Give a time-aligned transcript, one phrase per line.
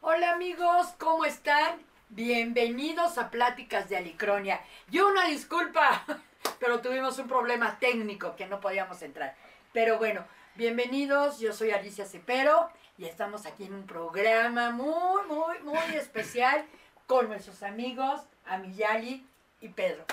[0.00, 1.82] Hola amigos, ¿cómo están?
[2.08, 4.58] Bienvenidos a Pláticas de Alicronia.
[4.90, 6.04] Y una disculpa,
[6.60, 9.36] pero tuvimos un problema técnico que no podíamos entrar.
[9.74, 10.24] Pero bueno,
[10.54, 16.64] bienvenidos, yo soy Alicia Cepero y estamos aquí en un programa muy, muy, muy especial
[17.06, 19.26] con nuestros amigos Amiyali
[19.60, 20.06] y Pedro.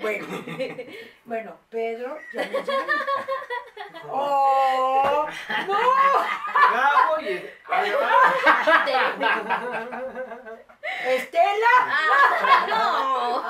[0.00, 0.26] Bueno,
[1.26, 2.64] bueno, Pedro, Yamiyali.
[4.08, 5.26] ¡Oh!
[5.66, 7.14] ¡No!
[7.18, 7.92] Oye, ahí
[11.06, 12.66] ¡Estela!
[12.68, 13.42] no.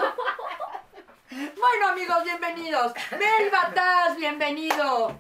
[1.31, 2.95] Bueno amigos, bienvenidos.
[3.13, 5.17] Mel Bataz, bienvenido.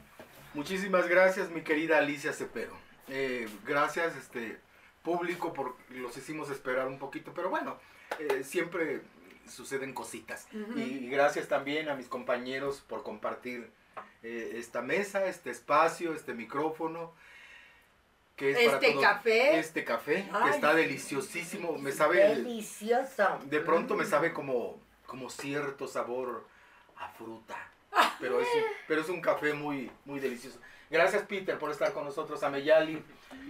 [0.55, 2.77] Muchísimas gracias, mi querida Alicia Cepero.
[3.09, 4.59] Eh, gracias, este
[5.05, 7.79] público, por los hicimos esperar un poquito, pero bueno,
[8.19, 9.03] eh, siempre
[9.51, 10.47] suceden cositas.
[10.77, 13.71] Y gracias también a mis compañeros por compartir
[14.23, 17.13] eh, esta mesa, este espacio, este micrófono.
[18.37, 19.59] Que es para Este todos- café.
[19.59, 20.77] Este café, Ay, que está sí.
[20.79, 21.77] deliciosísimo.
[21.79, 23.39] Me sabe, Delicioso.
[23.45, 26.47] de pronto me sabe como, como cierto sabor
[26.97, 27.57] a fruta.
[28.21, 30.59] Pero es, un- pero es un café muy, muy delicioso.
[30.91, 32.43] Gracias, Peter, por estar con nosotros.
[32.43, 33.01] Ameyali,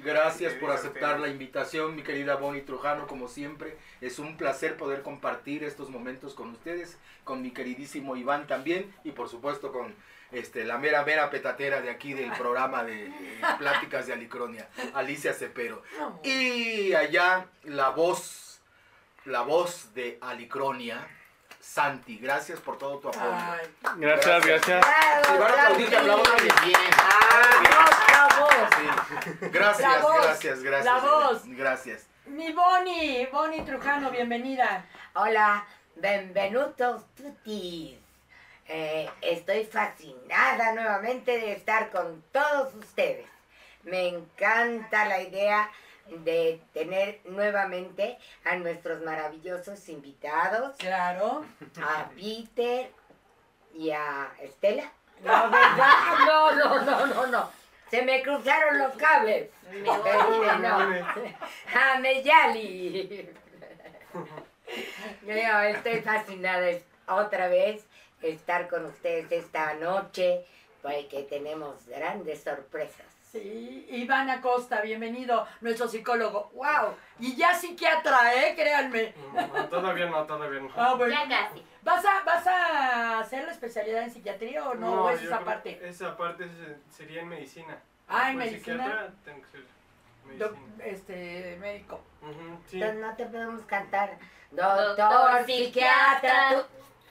[0.05, 3.79] gracias por aceptar la invitación, mi querida Bonnie Trujano, como siempre.
[4.03, 9.13] Es un placer poder compartir estos momentos con ustedes, con mi queridísimo Iván también, y
[9.13, 9.95] por supuesto con
[10.33, 13.11] este, la mera, mera petatera de aquí del programa de
[13.59, 15.83] Pláticas de Alicronia, Alicia Cepero.
[16.23, 18.61] Y allá la voz,
[19.25, 21.09] la voz de Alicronia,
[21.61, 22.19] Santi.
[22.19, 23.33] Gracias por todo tu apoyo.
[23.33, 23.67] Ay,
[23.97, 24.87] Gracias, gracias.
[25.27, 26.81] Si van a aplaudir, aplaudan bien.
[29.53, 30.85] Gracias, La voz, gracias, gracias.
[30.85, 31.43] la voz.
[31.47, 32.07] Gracias.
[32.27, 34.85] mi Bonnie, Bonnie Trujano, bienvenida.
[35.15, 35.67] Hola,
[35.97, 37.99] benvenutos tutti.
[38.67, 43.27] Eh, estoy fascinada nuevamente de estar con todos ustedes.
[43.83, 45.71] Me encanta la idea
[46.19, 51.45] de tener nuevamente a nuestros maravillosos invitados, Claro.
[51.83, 52.91] a Peter
[53.75, 54.91] y a Estela.
[55.23, 55.93] No, ¿verdad?
[56.27, 57.51] No, no, no, no, no.
[57.91, 59.51] Se me cruzaron los cables.
[59.71, 60.79] Pero no.
[61.75, 63.29] A Meyali.
[65.27, 65.33] Yo
[65.63, 67.85] estoy fascinada es- otra vez
[68.23, 70.45] estar con ustedes esta noche
[70.83, 73.07] porque tenemos grandes sorpresas.
[73.31, 76.51] Sí, Iván Acosta, bienvenido, nuestro psicólogo.
[76.55, 76.95] ¡Wow!
[77.21, 78.55] Y ya psiquiatra, ¿eh?
[78.57, 79.15] Créanme.
[79.33, 80.69] No, todavía no, todavía no.
[80.77, 81.15] Ah, bueno.
[81.15, 81.65] Ya casi.
[81.83, 85.05] ¿Vas a, ¿Vas a hacer la especialidad en psiquiatría o no?
[85.05, 85.79] ¿O es esa parte?
[85.89, 86.49] Esa parte
[86.91, 87.79] sería en medicina.
[88.09, 88.85] Ah, en Pues medicina.
[88.85, 89.65] psiquiatra, tengo que ser
[90.27, 90.85] medicina.
[90.85, 92.01] este, médico.
[92.23, 92.83] Ujú, sí.
[92.83, 94.19] Entonces no te podemos cantar.
[94.51, 96.49] Doctor, Doctor psiquiatra.
[96.51, 96.67] psiquiatra.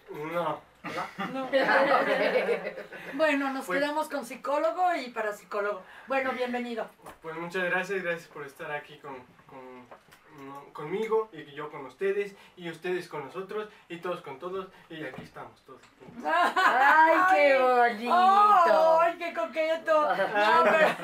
[0.10, 0.69] tú- No.
[0.84, 1.48] No.
[3.14, 5.82] bueno, nos Pues- quedamos con psicólogo y parapsicólogo.
[6.08, 6.88] Bueno, bienvenido.
[7.22, 9.16] Pues muchas gracias, gracias por estar aquí con,
[9.48, 9.88] con-
[10.46, 15.04] no, conmigo y yo con ustedes y ustedes con nosotros y todos con todos y
[15.04, 15.82] aquí estamos todos.
[16.26, 19.00] ¡Ay, qué bonito!
[19.02, 20.16] ¡Ay, qué coqueto!
[20.16, 20.96] No, pero-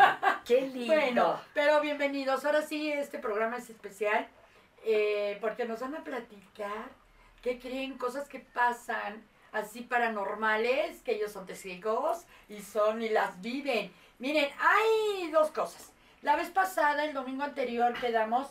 [0.46, 0.94] ¡Qué lindo!
[0.96, 2.46] Bueno, pero bienvenidos.
[2.46, 4.28] Ahora sí, este programa es especial
[4.86, 6.90] eh, porque nos van a platicar
[7.42, 9.22] qué creen, cosas que pasan
[9.56, 13.92] así paranormales, que ellos son testigos y son y las viven.
[14.20, 15.92] Miren, hay dos cosas.
[16.22, 18.50] La vez pasada, el domingo anterior, quedamos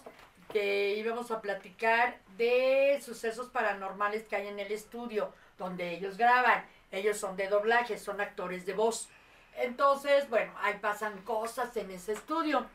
[0.50, 6.64] que íbamos a platicar de sucesos paranormales que hay en el estudio donde ellos graban.
[6.90, 9.08] Ellos son de doblaje, son actores de voz.
[9.56, 12.66] Entonces, bueno, ahí pasan cosas en ese estudio.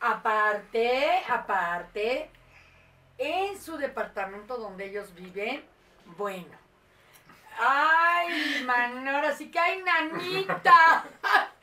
[0.00, 2.30] Aparte, aparte,
[3.18, 5.64] en su departamento donde ellos viven,
[6.16, 6.61] bueno.
[7.58, 11.04] Ay, man, ahora sí que hay nanita.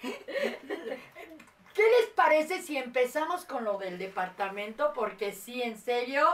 [0.02, 4.92] ¿Qué les parece si empezamos con lo del departamento?
[4.94, 6.28] Porque sí, en serio,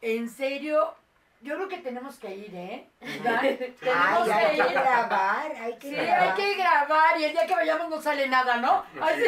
[0.00, 0.94] en serio,
[1.42, 2.86] yo creo que tenemos que ir, ¿eh?
[3.00, 3.40] ¿Verdad?
[3.40, 4.72] Tenemos Ay, hay que que ir.
[4.72, 6.20] grabar, hay que Sí, grabar.
[6.28, 8.84] hay que grabar y el día que vayamos no sale nada, ¿no?
[9.00, 9.22] Así.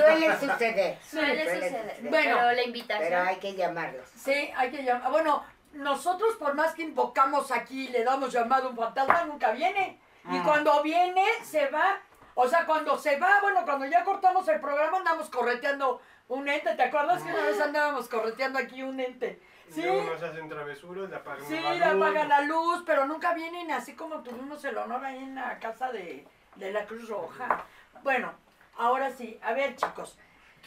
[0.00, 0.98] Suele suceder.
[1.02, 1.96] Suele Suele suceder.
[2.02, 3.26] Bueno, pero la Pero invitación.
[3.26, 4.08] hay que llamarlos.
[4.10, 5.10] Sí, hay que llamar.
[5.10, 9.52] Bueno, nosotros por más que invocamos aquí y le damos llamado a un fantasma, nunca
[9.52, 10.00] viene.
[10.30, 11.98] Y cuando viene, se va.
[12.34, 16.74] O sea, cuando se va, bueno, cuando ya cortamos el programa andamos correteando un ente.
[16.74, 19.40] ¿Te acuerdas que una vez andábamos correteando aquí un ente?
[19.70, 19.82] Sí.
[19.82, 22.02] Luego nos hacen travesuras, le apagan Sí, la le luz.
[22.06, 25.90] apagan la luz, pero nunca vienen así como tuvimos el honor ahí en la casa
[25.92, 26.26] de,
[26.56, 27.64] de la Cruz Roja.
[28.02, 28.32] Bueno,
[28.76, 30.16] ahora sí, a ver chicos.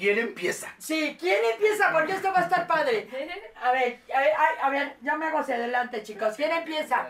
[0.02, 0.74] ¿Quién empieza?
[0.80, 1.92] Sí, ¿quién empieza?
[1.94, 3.08] Porque esto va a estar padre.
[3.62, 6.36] A ver, a ver, a, a ver, ya me hago hacia adelante, chicos.
[6.36, 7.08] ¿Quién empieza?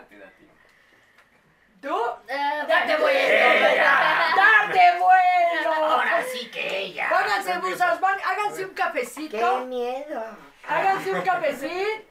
[1.80, 1.96] ¿Tú?
[2.30, 3.18] Ah, ¡Date vuelo!
[4.36, 5.74] ¡Date vuelo!
[5.74, 9.60] Ahora sí que Háganse musas, van, háganse un ¡Qué cafecito.
[9.64, 10.24] miedo!
[10.68, 12.04] Háganse un cafecito.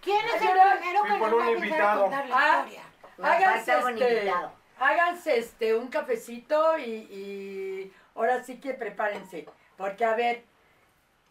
[0.00, 0.48] ¿Quién es el
[0.78, 2.02] primero que va un a empezar a invitado.
[2.02, 2.64] contar la Ah.
[2.64, 2.82] historia?
[3.28, 4.52] Háganse este, invitado.
[4.78, 9.46] háganse este un cafecito y, y ahora sí que prepárense.
[9.78, 10.42] Porque a ver,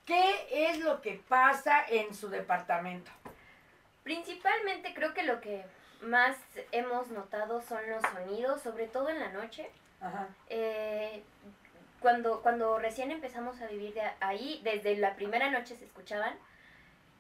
[0.06, 3.12] ¿qué es lo que pasa en su departamento?
[4.04, 5.66] Principalmente creo que lo que
[6.02, 6.38] más
[6.72, 9.70] hemos notado son los sonidos, sobre todo en la noche.
[10.00, 10.30] Ajá.
[10.48, 11.24] Eh,
[12.00, 16.34] cuando, cuando recién empezamos a vivir de ahí, desde la primera noche se escuchaban.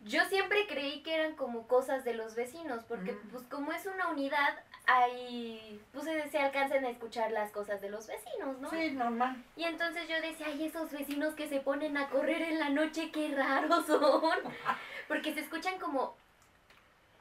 [0.07, 4.07] Yo siempre creí que eran como cosas de los vecinos, porque pues como es una
[4.09, 8.69] unidad, ahí pues se, se alcanzan a escuchar las cosas de los vecinos, ¿no?
[8.69, 9.44] Sí, normal.
[9.56, 13.12] Y entonces yo decía, ay, esos vecinos que se ponen a correr en la noche,
[13.12, 14.39] qué raros son.
[15.07, 16.15] Porque se escuchan como,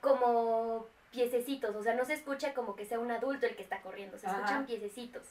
[0.00, 3.80] como piececitos, o sea, no se escucha como que sea un adulto el que está
[3.80, 4.36] corriendo, se Ajá.
[4.36, 5.26] escuchan piececitos.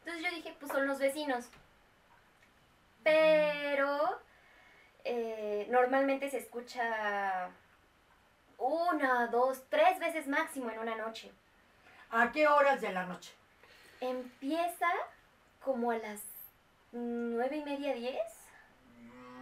[0.00, 1.46] Entonces yo dije, pues son los vecinos.
[3.04, 4.20] Pero
[5.04, 7.50] eh, normalmente se escucha
[8.58, 11.30] una, dos, tres veces máximo en una noche.
[12.10, 13.32] ¿A qué horas de la noche?
[14.00, 14.88] Empieza
[15.64, 16.22] como a las
[16.92, 18.22] nueve y media, diez.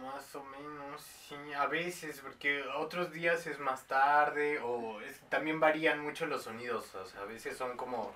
[0.01, 5.59] Más o menos, sí, a veces, porque otros días es más tarde o es- también
[5.59, 8.11] varían mucho los sonidos, o sea, a veces son como,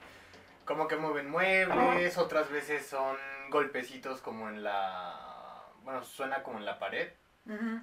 [0.66, 3.18] como que mueven muebles, otras veces son
[3.50, 7.12] golpecitos como en la, bueno, suena como en la pared.
[7.46, 7.80] Ujú.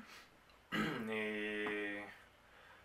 [1.11, 2.05] Eh,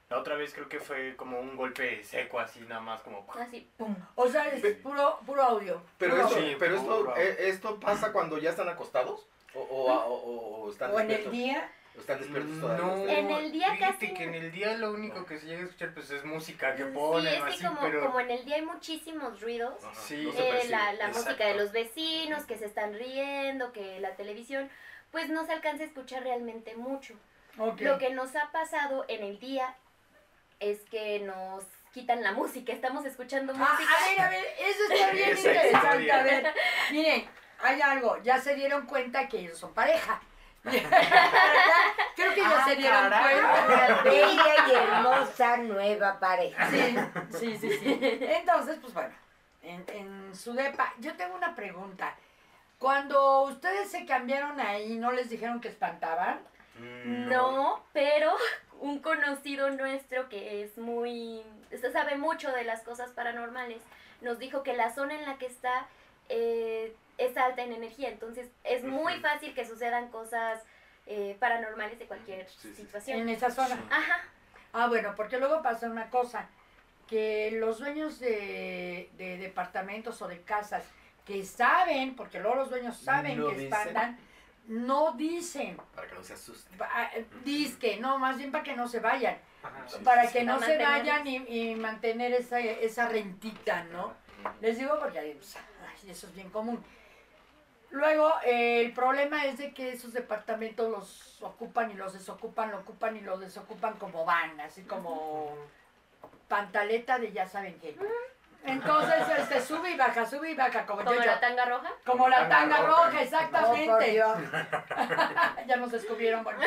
[0.10, 3.26] la otra vez creo que fue como un golpe seco así, nada más como...
[3.38, 3.68] Así.
[3.78, 3.96] Pum.
[4.16, 5.82] O sea, es Pe- puro, puro audio.
[5.98, 6.50] Pero, Puro esto, audio.
[6.52, 7.18] Sí, pero esto, puro.
[7.18, 11.32] eh, esto pasa cuando ya están acostados o, o, o- o están O en el
[11.32, 11.70] día.
[11.96, 12.86] ¿O están despiertos todavía.
[12.86, 13.18] No, ustedes?
[13.20, 15.94] En el día casi que en el día lo único que se llega a escuchar
[15.94, 18.06] pues es música que Sí, ponen es así, que como, pero...
[18.06, 20.28] como en el día hay muchísimos ruidos, Ajá, Sí.
[20.36, 24.70] eh, la, la música de los vecinos que se están riendo, que la televisión,
[25.14, 27.14] pues no se alcanza a escuchar realmente mucho.
[27.78, 29.76] Lo que nos ha pasado en el día
[30.60, 31.64] es que nos
[31.94, 33.94] quitan la música, estamos escuchando Ah, música.
[33.96, 35.78] a ver, a ver, eso está bien Esa interesante.
[35.88, 36.20] historia.
[36.20, 36.54] A ver,
[36.92, 37.30] miren,
[37.62, 40.20] hay algo, ya se dieron cuenta que ellos son pareja.
[40.64, 43.66] Creo que ya Ah, se dieron cuenta.
[43.68, 46.70] Una bella y hermosa nueva pareja.
[46.72, 46.96] Sí,
[47.38, 48.00] sí, sí, sí.
[48.22, 49.14] Entonces, pues bueno,
[49.62, 52.16] en, en su depa, yo tengo una pregunta.
[52.84, 56.42] Cuando ustedes se cambiaron ahí, ¿no les dijeron que espantaban?
[56.78, 58.30] Mm, No, pero
[58.82, 61.42] un conocido nuestro que es muy,
[61.72, 63.82] usted sabe mucho de las cosas paranormales,
[64.20, 65.88] nos dijo que la zona en la que está
[66.28, 70.62] eh, es alta en energía, entonces es muy fácil que sucedan cosas
[71.06, 73.18] eh, paranormales de cualquier Sí, situación.
[73.22, 73.76] En esa zona.
[73.78, 73.82] Sí.
[73.92, 74.20] Ajá,
[74.74, 76.50] Ah, bueno, porque luego pasa una cosa,
[77.08, 80.84] que los dueños de, de departamentos o de casas
[81.26, 83.72] que saben, porque luego los dueños saben No que dicen.
[83.74, 84.18] espantan,
[84.68, 86.78] no dicen, Para que no se asusten.
[86.78, 87.10] pa-
[87.44, 89.88] disque, no, más bien para que no se vayan, Ajá.
[89.88, 90.46] Sí, para sí, que sí.
[90.46, 91.36] no se vayan y,
[91.72, 94.14] y mantener esa, esa rentita, ¿no?
[94.62, 96.84] Les digo porque ay, pues, ay, eso es bien común.
[97.92, 102.80] Luego, eh, el problema es de que esos departamentos los ocupan y los desocupan, lo
[102.80, 105.56] ocupan y lo desocupan como van, así como
[106.48, 107.96] pantaleta de ya saben qué.
[108.66, 111.92] Entonces, este, sube y baja, sube y baja, como, como yo, la tanga roja.
[112.06, 113.12] como la Tanga tanga roja.
[113.14, 114.06] Oh, exactamente.
[114.12, 114.38] Dios.
[115.68, 116.60] ya nos descubrieron, bueno.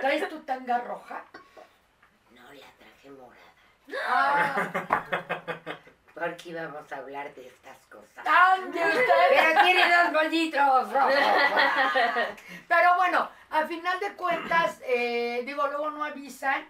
[0.00, 1.22] ¿traes tu tanga roja?
[2.30, 3.44] No, la traje morada.
[4.08, 4.70] Ah,
[6.14, 8.26] Porque íbamos a hablar de estas cosas.
[8.26, 9.04] ¡Ande usted!
[9.30, 11.14] Pero tiene dos bollitos rojos.
[12.68, 16.66] Pero bueno, a final de cuentas, eh, digo, luego no avisan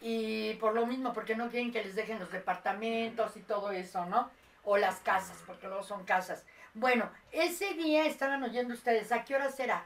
[0.00, 4.06] y por lo mismo, porque no quieren que les dejen los departamentos y todo eso,
[4.06, 4.30] ¿no?
[4.64, 6.44] O las casas, porque luego son casas.
[6.74, 9.84] Bueno, ese día estaban oyendo ustedes, ¿a qué hora será?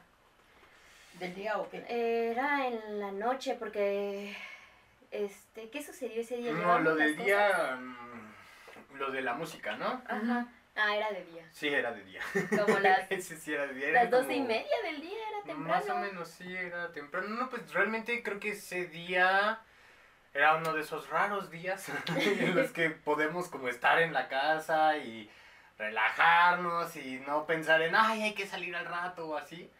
[1.14, 1.85] ¿Del día o qué?
[1.88, 4.37] Era en la noche porque,
[5.11, 6.52] este, ¿qué sucedió ese día?
[6.52, 10.02] No, lo del día, mm, lo de la música, ¿no?
[10.09, 10.47] Ajá.
[10.76, 11.47] Ah, era de día.
[11.52, 12.21] Sí, era de día.
[12.50, 13.88] Como las, Ese sí era de día.
[13.90, 15.68] era las doce y como- media del día, era temprano.
[15.68, 17.28] Más o menos, sí, era temprano.
[17.28, 19.61] No, pues realmente creo que ese día
[20.34, 24.98] era uno de esos raros días en los que podemos como estar en la casa
[24.98, 25.30] y
[25.78, 29.70] relajarnos y no pensar en, ay, hay que salir al rato o así.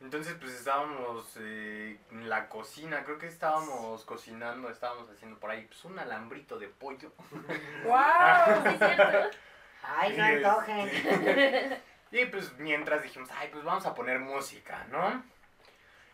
[0.00, 5.64] Entonces pues estábamos eh, en la cocina, creo que estábamos cocinando, estábamos haciendo por ahí
[5.66, 7.12] pues un alambrito de pollo.
[7.84, 8.70] ¡Wow!
[8.70, 9.36] Sí, cierto.
[9.82, 11.82] Ay, no antojen.
[12.14, 15.20] Y pues mientras dijimos, ay, pues vamos a poner música, ¿no?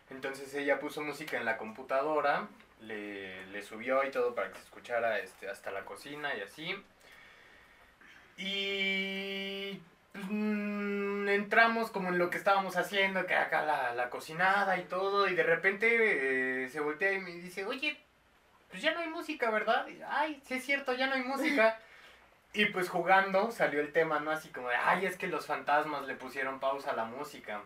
[0.09, 2.47] Entonces ella puso música en la computadora,
[2.81, 6.75] le, le subió y todo para que se escuchara este, hasta la cocina y así.
[8.37, 14.77] Y pues, mm, entramos como en lo que estábamos haciendo, que acá la, la cocinada
[14.77, 17.97] y todo, y de repente eh, se voltea y me dice, oye,
[18.69, 19.87] pues ya no hay música, ¿verdad?
[19.87, 21.79] Y, ay, sí es cierto, ya no hay música.
[22.53, 24.31] Y pues jugando salió el tema, ¿no?
[24.31, 27.61] Así como de, ay, es que los fantasmas le pusieron pausa a la música.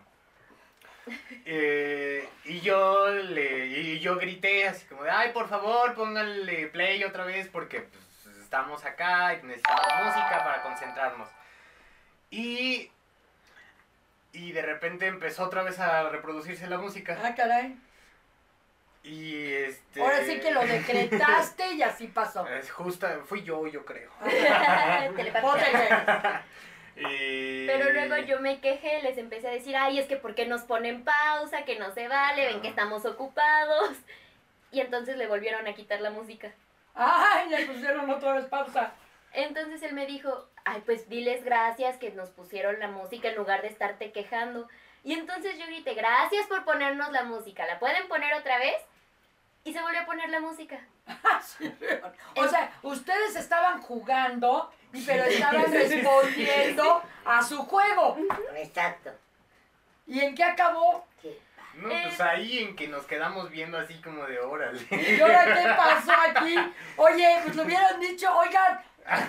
[1.44, 7.04] Eh, y yo le y yo grité así como de, ay, por favor, pónganle play
[7.04, 11.28] otra vez porque pues, estamos acá y necesitamos música para concentrarnos.
[12.30, 12.90] Y,
[14.32, 17.18] y de repente empezó otra vez a reproducirse la música.
[17.22, 17.78] Ah, caray.
[19.04, 20.02] Y este...
[20.02, 22.44] Ahora sí que lo decretaste y así pasó.
[22.48, 24.10] Es justa, fui yo, yo creo.
[26.96, 30.46] Y- Pero luego yo me quejé, les empecé a decir, ay, es que ¿por qué
[30.46, 31.64] nos ponen pausa?
[31.64, 33.90] Que no se vale, ven que estamos ocupados.
[34.72, 36.52] Y entonces le volvieron a quitar la música.
[36.94, 38.92] Ay, le pusieron otra vez pausa.
[39.32, 43.62] Entonces él me dijo, ay, pues diles gracias que nos pusieron la música en lugar
[43.62, 44.68] de estarte quejando.
[45.04, 48.76] Y entonces yo grité, gracias por ponernos la música, ¿la pueden poner otra vez?
[49.64, 50.80] Y se volvió a poner la música.
[52.34, 54.70] O sea, ustedes estaban jugando,
[55.04, 58.16] pero estaban respondiendo a su juego.
[58.56, 59.10] Exacto.
[60.06, 61.04] ¿Y en qué acabó?
[61.20, 61.36] Sí.
[61.74, 64.80] No, pues ahí en que nos quedamos viendo así como de órale.
[64.90, 66.56] ¿Y ahora qué pasó aquí?
[66.96, 68.80] Oye, pues le hubieran dicho, oigan,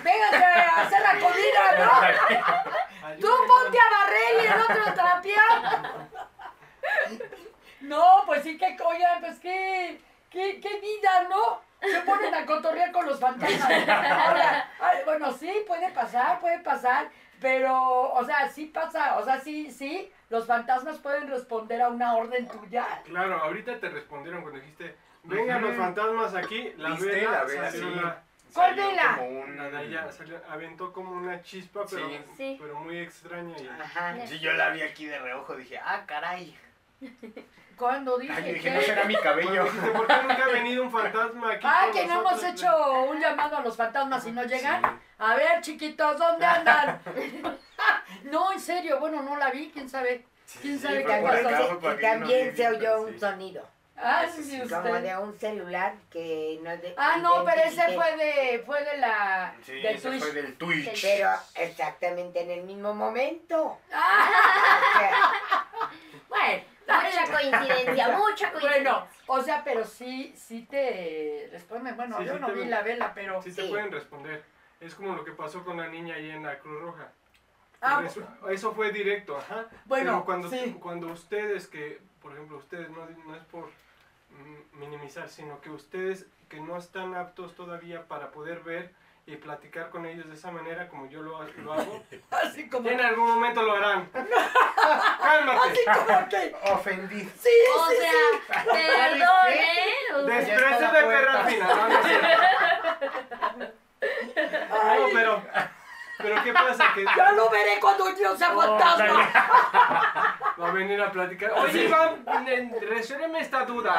[0.02, 3.16] vénganse a hacer la comida, ¿no?
[3.20, 5.98] Tú ponte a barrer y el otro a trapear.
[7.80, 11.60] No, pues sí que, oigan, pues qué, qué, qué vida, ¿no?
[11.80, 13.88] Se ponen a cotorrear con los fantasmas.
[13.88, 17.10] Ahora, ay, bueno, sí, puede pasar, puede pasar,
[17.40, 22.14] pero, o sea, sí pasa, o sea, sí, sí, los fantasmas pueden responder a una
[22.16, 22.86] orden tuya.
[23.04, 27.06] Claro, ahorita te respondieron cuando dijiste, vengan los fantasmas aquí, la ¿Viste?
[27.06, 27.94] vela, La vela, salió sí.
[27.96, 28.22] la-
[28.54, 29.16] ¿Cuál Salió vela?
[29.18, 32.18] como un- la de allá, salió- aventó como una chispa, pero, Sí.
[32.36, 32.56] Sí.
[32.58, 33.54] pero muy extraña.
[33.58, 34.26] Y, Ajá.
[34.26, 36.56] Sí, yo la vi aquí de reojo, dije, ah, caray.
[37.78, 38.70] Cuando dije Ay, que...
[38.70, 39.66] no será mi cabello.
[39.66, 41.66] ¿Por qué nunca ha venido un fantasma aquí?
[41.68, 44.82] Ah, que no hemos hecho un llamado a los fantasmas y no llegan.
[44.82, 44.88] Sí.
[45.18, 47.00] A ver, chiquitos, ¿dónde andan?
[48.24, 50.24] no, en serio, bueno, no la vi, quién sabe.
[50.60, 51.78] ¿Quién sabe Sí, qué pasó?
[51.96, 53.66] y también se oyó un sonido.
[54.00, 55.02] Ah, Sí, sí, sí, Como usted.
[55.02, 59.52] de un celular que no de Ah, no, pero ese fue de, fue de la,
[59.64, 60.22] Sí, del ese Twitch.
[60.22, 61.02] fue del Twitch.
[61.02, 63.78] Pero exactamente en el mismo momento.
[63.92, 64.30] Ah,
[64.94, 65.80] O sea,
[66.28, 68.92] bueno, Mucha coincidencia, mucha coincidencia.
[68.92, 71.96] bueno, o sea, pero sí, sí te responden.
[71.96, 73.42] Bueno, Sí, yo sí no vi la vela, pero.
[73.42, 74.42] Sí te pueden responder.
[74.80, 77.12] Es como lo que pasó con la niña ahí en la Cruz Roja.
[77.80, 79.66] Ah, eso, eso fue directo, ajá.
[79.84, 80.76] Bueno, Pero cuando, sí.
[80.80, 86.26] cuando ustedes, que por ejemplo ustedes, no, no es por mm, minimizar, sino que ustedes
[86.48, 88.92] que no están aptos todavía para poder ver
[89.28, 92.88] y platicar con ellos de esa manera como yo lo, lo hago, así como.
[92.88, 94.08] en algún momento lo harán.
[95.20, 95.68] Cálmate.
[95.68, 96.56] Así como que.
[96.72, 97.20] Ofendí.
[97.38, 100.22] Sí, O sí, sea, perdón, ¿eh?
[100.24, 101.44] De está la perra puerta.
[101.44, 101.98] fina, no, no.
[104.98, 105.42] No, pero,
[106.16, 106.84] pero ¿qué pasa?
[106.94, 109.28] Que Ya lo veré cuando yo sea fantasma.
[110.60, 111.52] va a venir a platicar.
[111.52, 112.24] Oye, Iván,
[112.80, 113.94] resuélveme esta duda.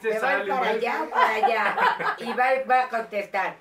[0.00, 1.76] Se va para allá, para allá.
[2.18, 3.56] Y va, va a contestar.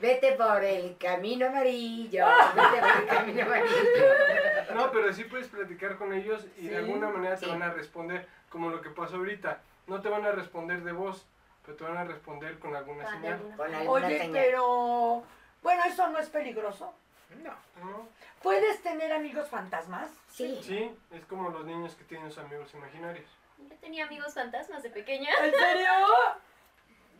[0.00, 2.24] Vete por el camino amarillo.
[2.54, 4.74] Vete por el camino amarillo.
[4.74, 7.50] No, pero sí puedes platicar con ellos y Sí, de alguna manera te sí.
[7.50, 9.60] van a responder, como lo que pasó ahorita.
[9.88, 11.26] No te van a responder de voz,
[11.64, 13.40] pero te van a responder con alguna señal.
[13.88, 14.30] Oye, señal.
[14.32, 15.24] pero.
[15.62, 16.94] Bueno, eso no es peligroso.
[17.42, 17.50] No.
[17.84, 18.08] ¿no?
[18.42, 20.10] ¿Puedes tener amigos fantasmas?
[20.30, 20.58] Sí.
[20.62, 23.28] Sí, es como los niños que tienen sus amigos imaginarios.
[23.58, 25.30] Yo tenía amigos fantasmas de pequeña.
[25.42, 25.90] ¿En serio?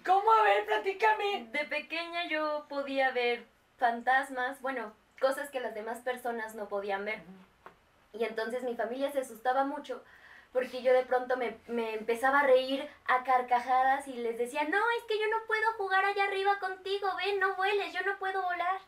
[0.04, 0.32] ¿Cómo?
[0.32, 1.48] A ver, platícame.
[1.52, 3.46] De pequeña yo podía ver
[3.78, 7.20] fantasmas, bueno, cosas que las demás personas no podían ver.
[8.12, 10.02] Y entonces mi familia se asustaba mucho
[10.52, 14.78] porque yo de pronto me, me empezaba a reír a carcajadas y les decía, no,
[14.96, 18.42] es que yo no puedo jugar allá arriba contigo, ven, no vueles, yo no puedo
[18.42, 18.80] volar.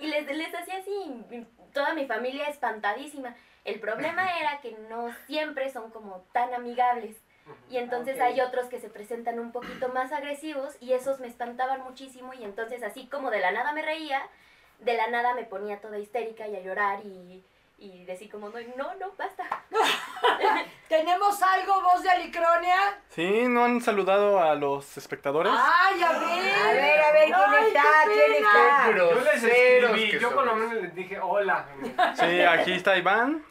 [0.00, 3.34] Y les, les hacía así, toda mi familia espantadísima.
[3.64, 7.16] El problema era que no siempre son como tan amigables.
[7.70, 8.22] Y entonces Ok.
[8.22, 12.44] hay otros que se presentan un poquito más agresivos y esos me espantaban muchísimo y
[12.44, 14.20] entonces así como de la nada me reía,
[14.80, 17.42] de la nada me ponía toda histérica y a llorar y,
[17.80, 19.44] y decir como, no, no, no, basta.
[20.88, 22.98] ¿Tenemos algo, voz de Alicronia?
[23.10, 25.52] Sí, ¿no han saludado a los espectadores?
[25.54, 26.54] ¡Ay, a ver!
[26.54, 27.82] A ver, a ver, ¿quién Ay, está?
[28.06, 28.96] qué ¿Quién está?
[28.96, 31.66] Yo les escribí, yo por lo menos les dije hola.
[32.14, 33.44] Sí, aquí está Iván.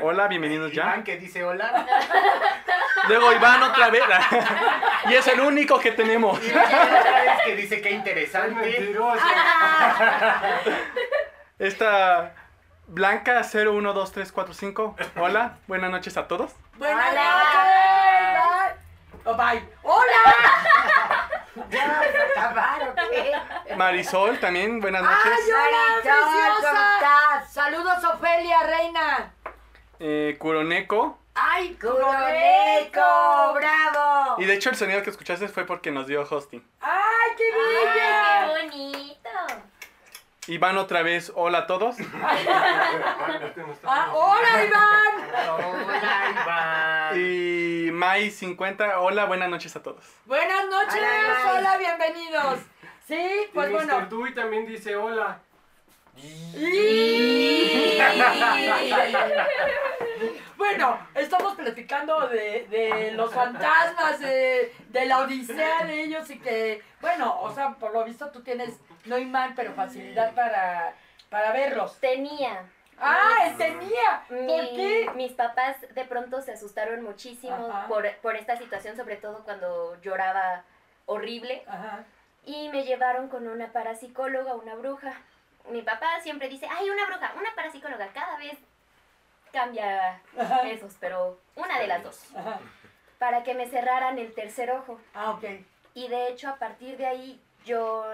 [0.00, 1.04] Hola, bienvenidos Iván ya.
[1.04, 1.84] que dice hola.
[3.08, 4.04] Luego Iván otra vez.
[5.06, 6.40] y es el único que tenemos.
[6.40, 8.54] Y otra vez que dice Es interesante.
[8.60, 9.24] mentiroso.
[11.58, 12.34] Esta
[12.88, 14.94] Blanca 012345.
[15.18, 16.52] Hola, buenas noches a todos.
[16.78, 17.24] Buenas Hola.
[17.24, 18.76] noches.
[19.24, 19.24] Bye.
[19.24, 19.60] Oh, bye.
[19.82, 20.22] ¡Hola!
[23.76, 25.32] Marisol también, buenas ¡Ay, noches.
[25.48, 27.52] hola, Marisol, ¿cómo estás?
[27.52, 29.32] Saludos, Ofelia, reina.
[29.98, 31.18] Eh, Kuroneko.
[31.34, 33.54] ¡Ay, ¡Curoneco!
[33.54, 34.36] ¡Bravo!
[34.38, 36.64] Y de hecho el sonido que escuchaste fue porque nos dio hosting.
[36.80, 37.50] ¡Ay, qué ¡Ay,
[37.84, 38.05] bonito!
[40.48, 41.96] Iván otra vez, hola a todos.
[43.46, 44.12] Este Ah.
[44.14, 45.14] ¡Hola, Iván!
[45.58, 47.20] Hola, Iván.
[47.20, 50.04] Y Mai50, hola, buenas noches a todos.
[50.24, 51.02] Buenas noches,
[51.52, 52.60] Hola, bienvenidos.
[53.06, 53.74] Sí, Y pues Mr.
[53.74, 54.06] bueno.
[54.08, 55.40] Dewey también dice hola.
[60.56, 66.82] Bueno, estamos platicando de, de los fantasmas, de, de la odisea de ellos y que,
[67.00, 70.94] bueno, o sea, por lo visto tú tienes, no imán, pero facilidad para,
[71.28, 71.98] para verlos.
[72.00, 72.64] Tenía.
[72.98, 74.24] ¡Ah, tenía!
[74.26, 75.10] ¿Por Mi- qué?
[75.16, 80.64] Mis papás de pronto se asustaron muchísimo por, por esta situación, sobre todo cuando lloraba
[81.04, 81.62] horrible.
[81.68, 82.04] Ajá.
[82.46, 85.12] Y me llevaron con una parapsicóloga, una bruja.
[85.70, 88.08] Mi papá siempre dice, ay, una bruja, una parapsicóloga.
[88.12, 88.56] Cada vez
[89.52, 90.20] cambia
[90.64, 92.34] esos, pero una de las dos.
[92.36, 92.60] Ajá.
[93.18, 95.00] Para que me cerraran el tercer ojo.
[95.14, 95.44] Ah, ok.
[95.94, 98.04] Y de hecho, a partir de ahí, yo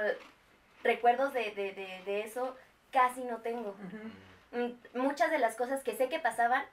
[0.85, 2.57] recuerdos de, de, de, de eso
[2.93, 3.75] casi no tengo.
[4.53, 6.65] Mm, Muchas de las cosas que sé que pasaban,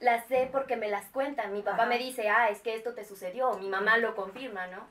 [0.00, 1.52] las sé porque me las cuentan.
[1.52, 1.86] Mi papá Ajá.
[1.86, 3.54] me dice, ah, es que esto te sucedió.
[3.54, 4.86] Mi mamá lo confirma, ¿no?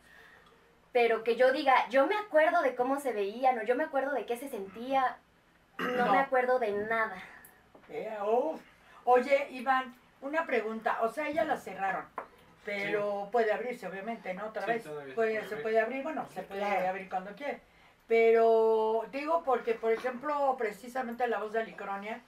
[0.91, 4.11] Pero que yo diga, yo me acuerdo de cómo se veían o yo me acuerdo
[4.13, 5.17] de qué se sentía,
[5.77, 6.11] no, No.
[6.11, 7.15] me acuerdo de nada.
[7.89, 8.59] Eh, uf.
[9.05, 10.99] Oye, Iván, una pregunta.
[11.01, 12.05] O sea, ya la cerraron,
[12.65, 14.47] pero puede abrirse, obviamente, ¿no?
[14.47, 14.83] Otra Sí, vez.
[14.87, 15.61] Puede- puede se abrir.
[15.61, 16.87] puede abrir, bueno, se puede claro.
[16.89, 17.61] abrir cuando quiere.
[18.07, 22.21] Pero digo porque, por ejemplo, precisamente la voz de Alicronia,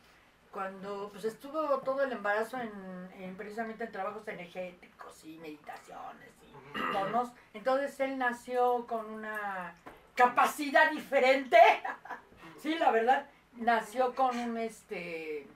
[0.52, 2.72] cuando pues estuvo todo el embarazo en,
[3.20, 6.30] en precisamente en trabajos energéticos y meditaciones
[6.92, 9.74] tonos, entonces él nació con una
[10.16, 11.58] capacidad diferente.
[12.62, 13.26] sí, la verdad,
[13.58, 15.48] nació con un este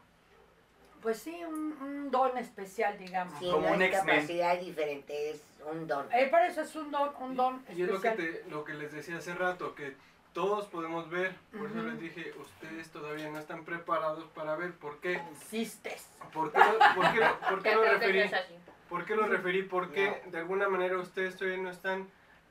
[1.02, 3.38] pues sí, un, un don especial, digamos.
[3.40, 6.08] Sí, Como no un es capacidad diferente, es un don.
[6.12, 8.44] Eh, para eso es un don, un don Y es lo que, especial.
[8.44, 9.96] te, lo que les decía hace rato, que
[10.34, 11.36] todos podemos ver.
[11.56, 14.74] Por eso les dije, ustedes todavía no están preparados para ver.
[14.74, 15.22] ¿Por qué?
[15.34, 16.08] Existes.
[16.34, 18.30] ¿Por qué, lo- por qué por qué lo referí?
[18.98, 19.62] ¿Por qué lo referí?
[19.62, 22.08] Porque de alguna manera ustedes todavía no están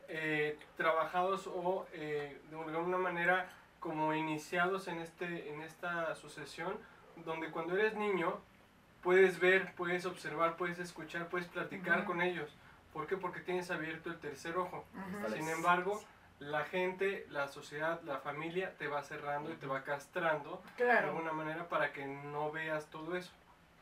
[0.07, 6.73] eh, trabajados o eh, de alguna manera como iniciados en, este, en esta sucesión,
[7.25, 8.39] donde cuando eres niño
[9.03, 12.55] puedes ver, puedes observar, puedes escuchar, puedes platicar con ellos.
[12.93, 13.17] ¿Por qué?
[13.17, 14.85] Porque tienes abierto el tercer ojo.
[15.35, 16.01] Sin embargo,
[16.39, 21.33] la gente, la sociedad, la familia te va cerrando y te va castrando de alguna
[21.33, 23.33] manera para que no veas todo eso.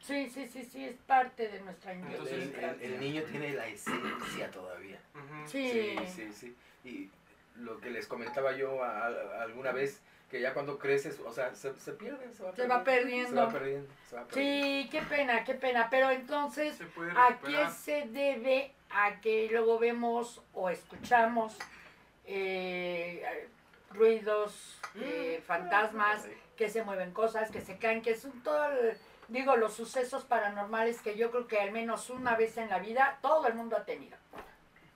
[0.06, 2.50] Sí, sí, sí, sí, es parte de nuestra Entonces,
[2.82, 5.00] el- niño tiene la esencia todavía.
[5.46, 5.70] Sí.
[5.70, 6.56] Sí, sí, sí.
[6.84, 7.10] Y
[7.62, 11.54] lo que les comentaba yo a- a- alguna vez, que ya cuando creces, o sea,
[11.54, 13.36] se, se pierde, se va Se va Se perdiendo.
[13.46, 14.82] va perdiendo, se va perdiendo.
[14.84, 15.88] Sí, qué pena, qué pena.
[15.90, 16.84] Pero entonces, Se
[17.16, 21.56] ¿a qué se debe a que luego vemos o escuchamos
[22.26, 23.22] eh,
[23.92, 28.96] ruidos, eh, fantasmas, que se mueven cosas, que se caen, que son todo, el-
[29.28, 33.18] digo, los sucesos paranormales que yo creo que al menos una vez en la vida
[33.22, 34.16] todo el mundo ha tenido.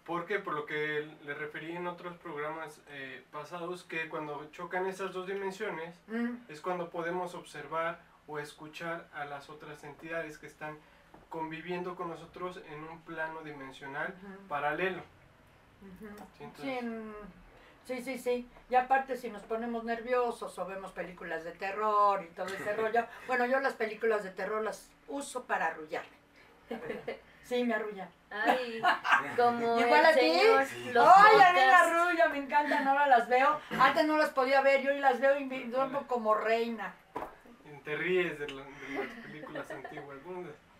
[0.05, 5.13] Porque por lo que le referí en otros programas eh, pasados, que cuando chocan esas
[5.13, 10.79] dos dimensiones Mm, es cuando podemos observar o escuchar a las otras entidades que están
[11.29, 14.15] conviviendo con nosotros en un plano dimensional
[14.49, 15.03] paralelo.
[15.81, 15.87] Sí,
[16.39, 17.13] Sí, entonces- mm,
[17.89, 18.49] sí, sí, sí.
[18.71, 23.05] Y aparte si nos ponemos nerviosos o vemos películas de terror y todo ese rollo,
[23.27, 26.17] bueno, yo las películas de terror las uso para arrullarme.
[27.45, 28.09] Sí, me arrullan.
[28.31, 28.83] Ay,
[29.37, 30.33] como Igual a ti.
[30.93, 33.59] los Ay, a mí me arrulla, me encantan, ahora las veo.
[33.81, 36.95] Antes no las podía ver, yo hoy las veo y me duermo como reina.
[37.85, 40.19] Te ríes de, la- de las películas antiguas.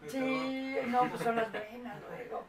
[0.09, 2.45] Sí, no, pues son las buenas luego.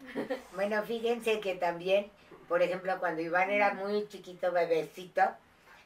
[0.54, 2.12] Bueno, fíjense que también,
[2.50, 5.22] por ejemplo, cuando Iván era muy chiquito, bebecito,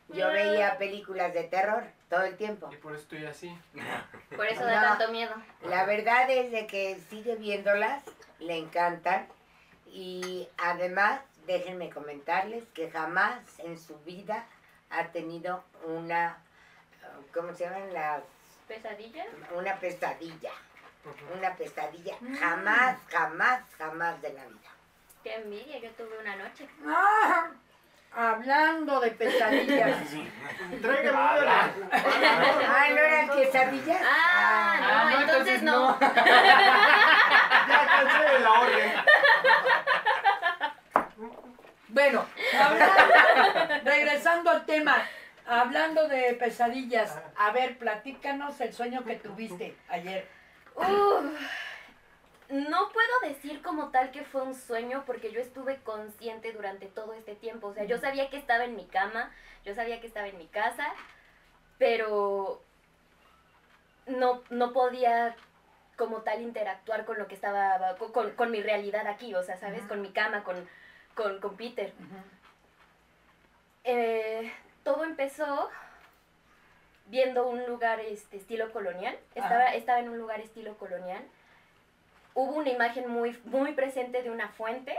[0.10, 2.69] yo veía películas de terror todo el tiempo.
[2.71, 3.56] Y por eso estoy así.
[4.36, 4.88] Por eso da No.
[4.97, 5.34] tanto miedo.
[5.62, 8.04] La verdad es de que sigue viéndolas,
[8.39, 9.28] le encantan
[9.86, 14.45] y además déjenme comentarles que jamás en su vida
[14.89, 16.38] ha tenido una,
[17.34, 18.23] ¿cómo se llaman las?
[18.67, 19.26] ¿Pesadilla?
[19.56, 20.52] Una pesadilla,
[21.36, 22.36] una pesadilla, Mm.
[22.38, 24.69] jamás, jamás, jamás de la vida.
[25.24, 26.68] Qué envidia, yo tuve una noche.
[26.86, 27.48] Ah,
[28.16, 29.98] Hablando de pesadillas.
[30.82, 31.74] Tráigame Ah, una.
[31.92, 34.02] Ah, ¿no eran quesadillas?
[34.06, 35.98] Ah, no, Ah, no, entonces, entonces no.
[37.70, 38.94] Ya cansé de la orden.
[41.88, 42.26] Bueno,
[42.60, 44.98] hablando- regresando al tema,
[45.48, 50.28] hablando de pesadillas, a ver, platícanos el sueño que tuviste ayer.
[50.76, 51.24] Uf,
[52.54, 57.13] no puedo decir como tal que fue un sueño porque yo estuve consciente durante todo
[57.13, 57.68] este tiempo.
[57.68, 59.32] O sea, yo sabía que estaba en mi cama,
[59.66, 60.88] yo sabía que estaba en mi casa,
[61.80, 62.62] pero
[64.06, 65.36] no, no podía
[65.98, 69.84] como tal interactuar con lo que estaba, con, con- mi realidad aquí, o sea, ¿sabes?
[69.84, 70.68] Con mi cama, con,
[71.16, 71.92] con, con Peter.
[73.84, 74.52] Eh,
[74.84, 75.70] todo empezó
[77.08, 79.18] viendo un lugar este, estilo colonial.
[79.36, 81.24] Estaba, estaba en un lugar estilo colonial.
[82.36, 84.96] Hubo una imagen muy, muy presente de una fuente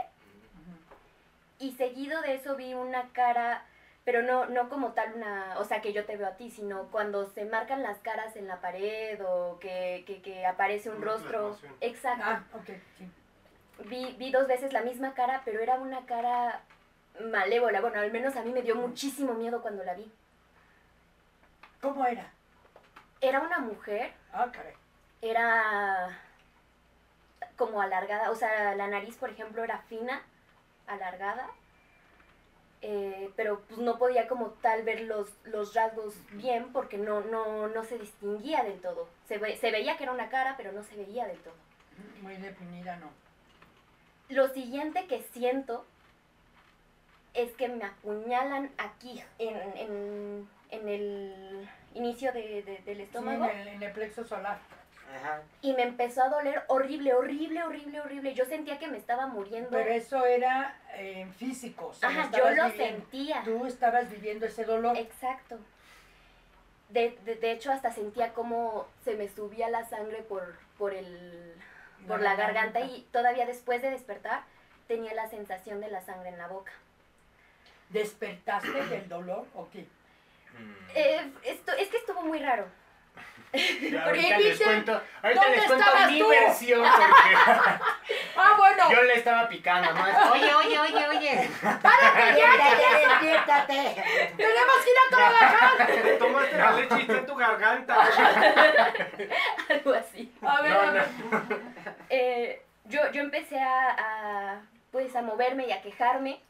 [1.59, 3.65] y seguido de eso vi una cara,
[4.03, 6.83] pero no, no como tal una, o sea, que yo te veo a ti, sino
[6.91, 11.57] cuando se marcan las caras en la pared o que, que, que aparece un rostro.
[11.81, 12.23] Exacto.
[12.25, 13.09] Ah, ok, sí.
[13.89, 16.61] Vi, vi dos veces la misma cara, pero era una cara
[17.31, 17.81] malévola.
[17.81, 20.09] Bueno, al menos a mí me dio muchísimo miedo cuando la vi.
[21.81, 22.31] ¿Cómo era?
[23.21, 24.73] Era una mujer, Ah, caray.
[25.21, 26.19] era
[27.57, 30.21] como alargada, o sea, la nariz, por ejemplo, era fina,
[30.87, 31.47] alargada,
[32.81, 37.67] eh, pero pues no podía como tal ver los, los rasgos bien porque no, no,
[37.67, 39.07] no se distinguía del todo.
[39.27, 41.55] Se, ve- se veía que era una cara, pero no se veía del todo.
[42.21, 43.09] Muy definida, no.
[44.29, 45.85] Lo siguiente que siento
[47.33, 53.45] es que me apuñalan aquí, en, en, en el inicio de- de- del Sí, estómago.
[53.45, 54.59] en el, en el plexo solar.
[55.13, 55.41] Ajá.
[55.61, 58.33] Y me empezó a doler horrible, horrible, horrible, horrible.
[58.33, 59.69] Yo sentía que me estaba muriendo.
[59.69, 61.87] Pero eso era eh, físico.
[61.87, 62.75] o sea, Ajá, lo yo lo viviendo.
[62.95, 63.41] sentía.
[63.43, 64.97] Tú estabas viviendo ese dolor.
[64.97, 65.57] Exacto.
[66.89, 71.53] De, de, de hecho, hasta sentía como se me subía la sangre por, por, el,
[72.07, 74.43] por la garganta y todavía después de despertar
[74.87, 76.71] tenía la sensación de la sangre en la boca.
[77.89, 79.87] ¿Despertaste del dolor o qué?
[80.93, 82.65] Eh, esto, es que estuvo muy raro.
[83.55, 86.27] Ya, Porque ahorita les cuento, ahorita ¿dónde les cuento mi tú?
[86.27, 87.35] versión porque
[88.35, 88.91] Ah, bueno.
[88.91, 90.03] yo le estaba picando, ¿no?
[90.33, 91.49] Oye, oye, oye, oye.
[91.61, 94.03] Despiértate, despiértate.
[94.35, 95.87] ¡Tenemos que ir a trabajar!
[96.03, 97.95] Te tomaste la leche y está en tu garganta.
[99.69, 100.33] Algo así.
[100.41, 101.05] A ver, No, a ver.
[102.09, 106.41] Eh, yo, yo empecé a, a, pues, a moverme y a quejarme,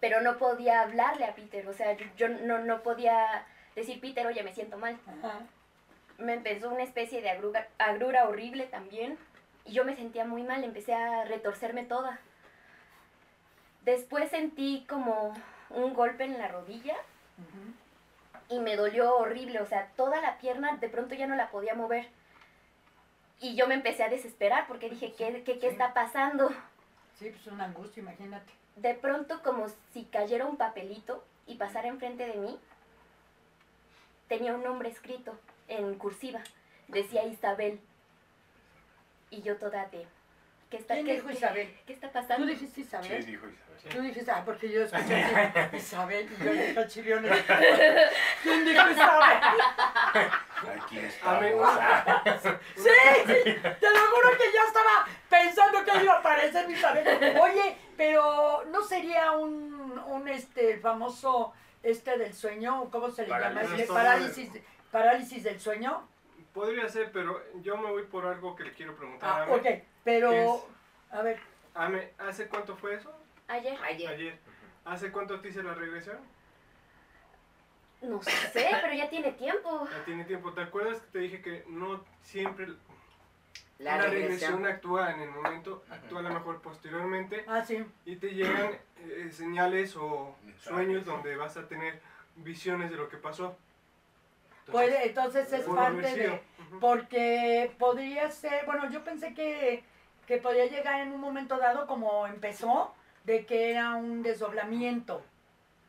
[0.00, 1.66] pero no podía hablarle a Peter.
[1.68, 4.98] O sea, yo, yo no, no podía decir, Peter, oye, me siento mal.
[5.06, 5.40] Ajá.
[6.18, 7.30] me empezó una especie de
[7.78, 9.18] agrura horrible también
[9.66, 12.18] y yo me sentía muy mal, empecé a retorcerme toda.
[13.84, 15.34] Después sentí como
[15.70, 16.96] un golpe en la rodilla
[18.48, 21.74] y me dolió horrible, o sea, toda la pierna de pronto ya no la podía
[21.74, 22.08] mover.
[23.40, 25.66] Y yo me empecé a desesperar porque dije, ¿qué, qué, qué Sí.
[25.66, 26.48] está pasando?
[27.18, 28.50] Sí, pues una angustia, imagínate.
[28.76, 32.58] De pronto como si cayera un papelito y pasara enfrente de mí,
[34.28, 36.40] tenía un nombre escrito en cursiva,
[36.88, 37.80] decía Isabel.
[39.30, 40.06] Y yo toda de...
[40.70, 41.76] ¿Qué está, ¿Quién qué, dijo Isabel?
[41.86, 42.44] ¿Qué está pasando?
[42.44, 43.22] ¿Tú dijiste Isabel?
[43.22, 43.66] Sí, dijo Isabel.
[43.88, 45.24] Tú dijiste, ah, porque yo escuché
[45.76, 47.44] Isabel y yo dije a Chiriones.
[48.42, 49.38] ¿Quién dijo Isabel?
[50.80, 51.44] Aquí estamos.
[52.76, 52.90] Sí,
[53.26, 57.38] sí, te lo juro que ya estaba pensando que iba a aparecer Isabel.
[57.40, 61.52] Oye, pero ¿no sería un, un este, el famoso
[61.86, 62.90] este del sueño?
[62.90, 63.60] ¿Cómo se le llama?
[63.60, 63.86] Parálisis.
[63.88, 64.50] Parálisis,
[64.90, 66.06] parálisis del sueño.
[66.52, 69.52] Podría ser, pero yo me voy por algo que le quiero preguntar Ah, a Ame.
[69.54, 69.66] ok,
[70.04, 70.62] pero, Es-
[71.12, 71.38] a ver,
[71.74, 73.14] Ame, ¿hace cuánto fue eso?
[73.48, 73.78] Ayer.
[73.82, 74.08] Ayer.
[74.08, 74.38] Ayer.
[74.84, 76.16] ¿Hace cuánto te hice la regresión?
[78.02, 78.30] No sé,
[78.82, 79.86] pero ya tiene tiempo.
[79.90, 80.52] Ya tiene tiempo.
[80.52, 82.68] ¿Te acuerdas que te dije que no siempre
[83.78, 84.30] La una regresión.
[84.30, 88.70] regresión actúa en el momento, actúa a lo mejor posteriormente ah, sí, y te llegan
[89.04, 92.00] eh, señales o sueños donde vas a tener
[92.36, 93.56] visiones de lo que pasó.
[94.66, 96.40] Entonces, puede, entonces es parte de,
[96.80, 99.84] porque podría ser, bueno, yo pensé que,
[100.26, 105.22] que podía llegar en un momento dado como empezó, de que era un desdoblamiento,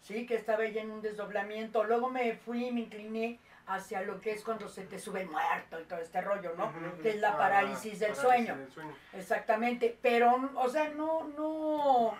[0.01, 0.25] ¿sí?
[0.25, 1.83] Que estaba ella en un desdoblamiento.
[1.83, 5.29] Luego me fui y me incliné hacia lo que es cuando se te sube el
[5.29, 6.71] muerto y todo este rollo, ¿no?
[7.01, 8.57] Que es la Ah, parálisis del parálisis sueño.
[8.61, 8.95] del sueño.
[9.13, 12.15] Exactamente, pero, o sea, no, no,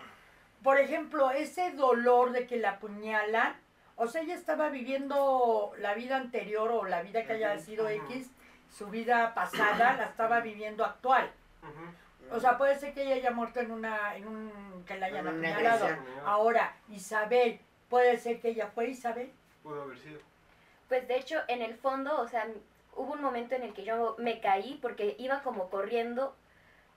[0.62, 3.56] por ejemplo, ese dolor de que la apuñalan,
[3.96, 7.88] o sea, ella estaba viviendo la vida anterior o la vida que haya sido.
[7.88, 8.30] X,
[8.70, 11.30] su vida pasada la estaba viviendo actual.
[12.30, 15.26] O sea, puede ser que ella haya muerto en una, en un, que la hayan
[15.26, 15.88] apuñalado.
[16.26, 17.58] Ahora, Isabel,
[17.88, 19.32] puede ser que ella fue Isabel.
[19.62, 20.20] Pudo haber sido.
[20.88, 22.46] Pues de hecho, en el fondo, o sea,
[22.96, 26.34] hubo un momento en el que yo me caí porque iba como corriendo,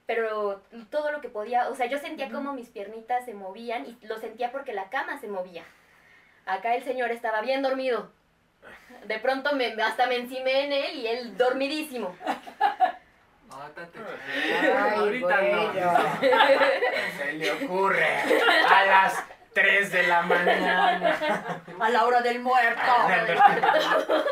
[0.06, 2.36] pero todo lo que podía, o sea, yo sentía Ujú.
[2.36, 5.64] como mis piernitas se movían y lo sentía porque la cama se movía.
[6.46, 8.10] Acá el señor estaba bien dormido.
[9.06, 12.16] De pronto me, hasta me encimé en él y él dormidísimo.
[13.48, 13.98] Mátate.
[14.60, 15.72] Ay, Ahorita bueno.
[15.74, 15.98] no.
[17.18, 18.06] Se le ocurre
[18.68, 21.62] a las 3 de la mañana.
[21.80, 22.92] A la hora del muerto.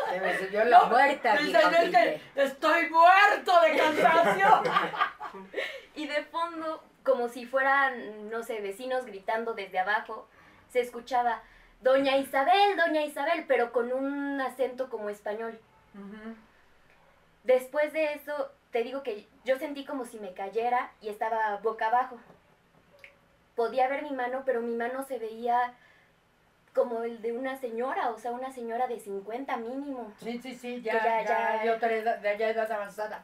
[0.09, 1.37] Se me subió la muerta.
[1.37, 4.63] Dice, dijo "Es que estoy muerto de cansancio.
[5.95, 10.27] Y de fondo, como si fueran, no sé, vecinos gritando desde abajo,
[10.69, 11.41] se escuchaba,
[11.81, 15.59] Doña Isabel, Doña Isabel, pero con un acento como español.
[17.43, 21.87] Después de eso, te digo que yo sentí como si me cayera y estaba boca
[21.87, 22.17] abajo.
[23.61, 25.71] Podía ver mi mano, pero mi mano se veía
[26.73, 30.11] como el de una señora, o sea, una señora de 50 mínimo.
[30.19, 33.23] Sí, sí, sí, ya, ya- ya, ya- de otra edad, de ya edad avanzada.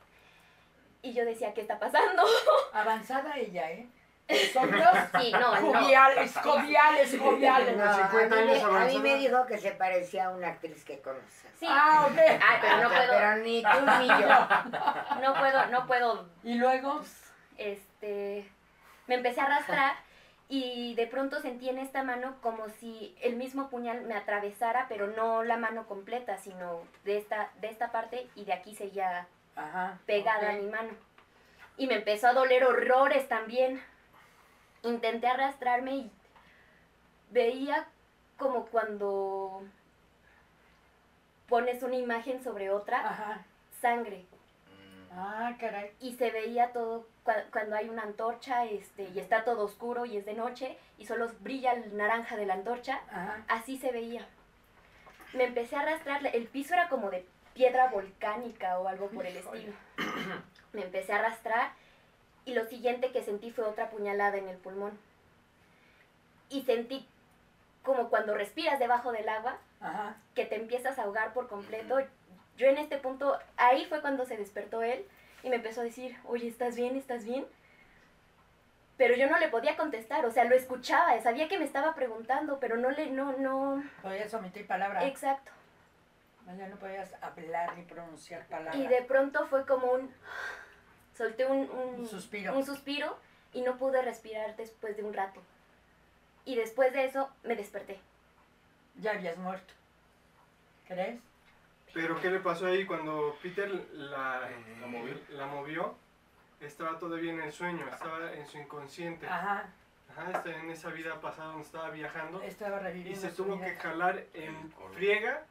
[1.01, 2.21] Y yo decía, ¿qué está pasando?
[2.73, 3.87] Avanzada ella, ¿eh?
[4.29, 4.87] Nosotros,
[5.19, 5.73] Sí, no, no.
[5.81, 7.77] joviales, joviales, joviales.
[7.77, 8.99] No, a, 50 mí me, años a mí avanzada.
[9.03, 11.49] me dijo que se parecía a una actriz que conoces.
[11.59, 11.65] Sí.
[11.67, 12.17] Ah, ok.
[12.19, 13.69] Ay, pero no puedo, Pero ni tú
[14.01, 15.21] ni yo.
[15.23, 17.01] no puedo, no puedo Y luego,
[17.57, 18.47] este,
[19.07, 20.06] me empecé a arrastrar
[20.49, 25.07] y de pronto sentí en esta mano como si el mismo puñal me atravesara, pero
[25.07, 29.99] no la mano completa, sino de esta, de esta parte y de aquí seguía ajá.
[30.05, 30.91] pegada a mi mano.
[31.75, 33.81] Y me empezó a doler horrores también.
[34.83, 36.11] Intenté arrastrarme y
[37.29, 37.87] veía
[38.37, 39.63] como cuando
[41.49, 43.45] pones una imagen sobre otra, Ajá.
[43.81, 44.25] sangre.
[45.15, 45.91] Ah, caray.
[45.99, 50.17] y se veía todo cua- cuando hay una antorcha este y está todo oscuro y
[50.17, 53.43] es de noche y solo brilla el naranja de la antorcha Ajá.
[53.47, 54.25] así se veía
[55.33, 59.37] me empecé a arrastrar el piso era como de piedra volcánica o algo por el
[59.37, 59.73] estilo
[60.73, 61.71] me empecé a arrastrar
[62.45, 64.97] y lo siguiente que sentí fue otra puñalada en el pulmón
[66.49, 67.07] y sentí
[67.83, 70.15] como cuando respiras debajo del agua Ajá.
[70.35, 71.97] que te empiezas a ahogar por completo.
[72.57, 75.05] Yo en este punto, ahí fue cuando se despertó él
[75.43, 76.95] y me empezó a decir, oye, ¿estás bien?
[76.95, 77.45] ¿Estás bien?
[78.97, 82.59] Pero yo no le podía contestar, o sea, lo escuchaba, sabía que me estaba preguntando,
[82.59, 85.05] pero no le, no, no, Podías omitir palabras.
[85.05, 85.51] exacto.
[86.57, 88.75] Ya no podías hablar ni pronunciar palabras.
[88.77, 90.09] Y de pronto fue como un,
[91.13, 92.55] solté un, un, Un suspiro.
[92.57, 93.17] un suspiro
[93.53, 95.41] y no pude respirar después de un rato.
[96.45, 97.99] Y después de eso me desperté.
[98.95, 99.73] Ya habías muerto.
[100.87, 101.19] ¿Crees?
[101.93, 104.49] Pero ¿qué le pasó ahí cuando Peter la,
[104.81, 105.13] La movió.
[105.29, 105.95] la movió?
[106.59, 109.27] Estaba todavía en el sueño, estaba en su inconsciente.
[109.27, 109.69] Ajá.
[110.09, 112.41] Ajá, estaba en esa vida pasada donde estaba viajando.
[112.41, 113.65] Estaba Y reviviendo se su tuvo vida.
[113.67, 115.43] que jalar en friega,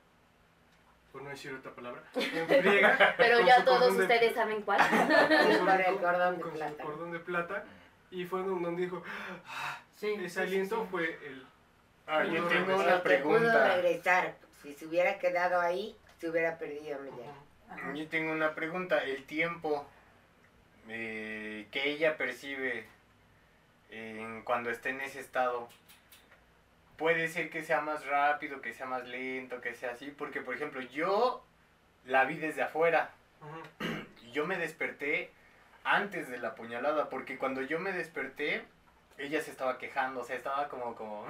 [1.13, 3.15] por no decir otra palabra, en friega.
[3.17, 4.81] Pero con ya su todos de- ustedes saben cuál.
[4.89, 6.83] Por el cordón de con su plata.
[6.85, 7.65] cordón de plata.
[8.11, 9.03] Y fue donde dijo,
[9.97, 10.89] Sí, ese sí, sí, aliento sí.
[10.91, 11.47] fue el...
[12.07, 13.75] Ah, yo tengo una Que pudo pregunta.
[13.77, 14.35] regresar.
[14.63, 17.31] Si se hubiera quedado ahí, se hubiera perdido Miguel.
[17.71, 17.95] Ajá.
[17.95, 19.03] Yo tengo una pregunta.
[19.05, 19.87] El tiempo
[20.89, 22.87] eh, que ella percibe
[23.91, 25.69] en cuando está en ese estado,
[26.97, 30.13] puede ser que sea más rápido, que sea más lento, que sea así.
[30.17, 31.45] Porque, por ejemplo, yo
[32.05, 33.11] la vi desde afuera.
[34.27, 35.31] Y yo me desperté
[35.85, 38.65] antes de la puñalada, porque cuando yo me desperté,
[39.19, 41.25] ella se estaba quejando, o sea, estaba como, como,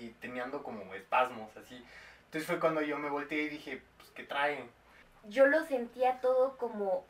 [0.00, 1.84] y teniendo como espasmos, así.
[2.24, 3.80] Entonces fue cuando yo me volteé y dije,
[4.16, 4.68] ¿qué traen?
[5.28, 7.04] Yo lo sentía todo como,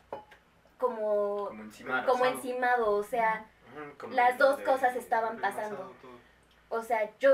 [0.77, 2.05] como, Como encima.
[2.05, 3.45] como encimado, o sea,
[3.99, 5.75] como las dos de- cosas estaban pasando.
[5.77, 6.17] todo.
[6.69, 7.31] O sea, yo,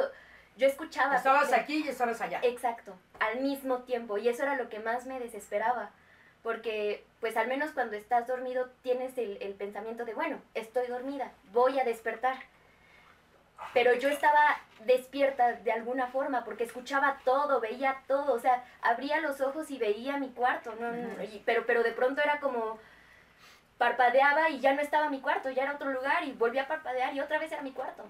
[0.57, 1.15] yo escuchaba.
[1.15, 2.39] Estabas aquí y estabas allá.
[2.43, 4.17] Exacto, al mismo tiempo.
[4.17, 5.89] Y eso era lo que más me desesperaba.
[6.43, 11.31] Porque, pues al menos cuando estás dormido, tienes el, el pensamiento de, bueno, estoy dormida,
[11.53, 12.35] voy a despertar.
[13.73, 19.19] Pero yo estaba despierta de alguna forma porque escuchaba todo, veía todo, o sea, abría
[19.21, 20.89] los ojos y veía mi cuarto, ¿no?
[21.23, 22.79] Y- pero, pero de pronto era como
[23.77, 27.13] parpadeaba y ya no estaba mi cuarto, ya era otro lugar y volví a parpadear
[27.13, 28.03] y otra vez era mi cuarto.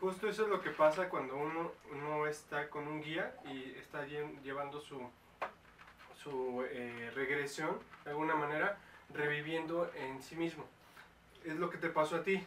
[0.00, 4.04] Justo eso es lo que pasa cuando uno no está con un guía y está
[4.06, 5.00] lle- llevando su,
[6.14, 8.76] su eh, regresión, de alguna manera,
[9.12, 10.64] reviviendo en sí mismo.
[11.44, 12.44] Es lo que te pasó a ti.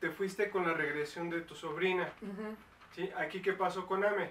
[0.00, 2.10] Te fuiste con la regresión de tu sobrina.
[2.22, 2.56] Ujú.
[2.94, 3.10] ¿sí?
[3.16, 4.30] Aquí, ¿qué pasó con Ame?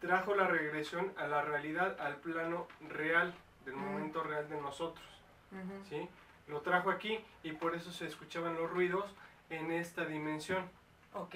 [0.00, 3.80] Trajo la regresión a la realidad, al plano real, del Mm.
[3.84, 5.06] momento real de nosotros.
[5.50, 5.84] Ujú.
[5.88, 6.08] ¿sí?
[6.48, 9.04] lo trajo aquí y por eso se escuchaban los ruidos
[9.50, 10.64] en esta dimensión.
[11.12, 11.34] Ok.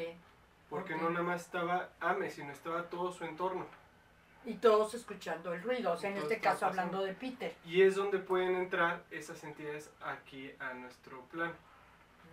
[0.71, 1.03] Porque Ok.
[1.03, 3.67] no nada más estaba Ame, sino estaba todo su entorno.
[4.47, 6.81] Y todos escuchando el ruido, o sea, en este caso pasando.
[6.83, 7.55] hablando de Peter.
[7.67, 11.53] Y es donde pueden entrar esas entidades aquí a nuestro plano.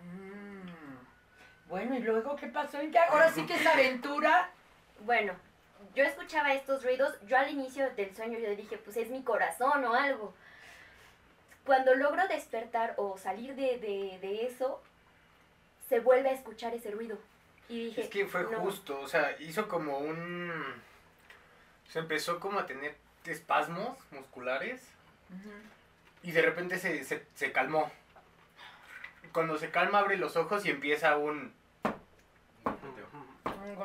[0.01, 0.98] Mm.
[1.69, 2.81] Bueno, ¿y luego qué pasó?
[2.81, 4.49] Ya, Ahora sí que es aventura.
[5.05, 5.33] Bueno,
[5.95, 9.85] yo escuchaba estos ruidos, yo al inicio del sueño yo dije, pues es mi corazón
[9.85, 10.33] o algo.
[11.65, 14.81] Cuando logro despertar o salir de, de- de eso,
[15.87, 17.17] se vuelve a escuchar ese ruido.
[17.69, 18.59] Y dije, Es que fue no.
[18.61, 20.51] justo, o sea, hizo como un...
[21.87, 24.81] Se empezó como a tener espasmos musculares
[26.23, 27.91] y de repente se, se, se calmó.
[29.33, 31.53] Cuando se calma abre los ojos y empieza un...